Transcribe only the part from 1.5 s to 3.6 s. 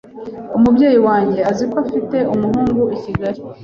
ko afite umuhungu i Kigali